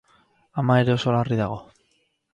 [0.61, 1.63] Ama ere oso larri dago.